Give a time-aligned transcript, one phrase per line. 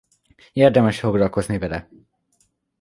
[0.53, 1.89] Érdemes foglalkozni vele.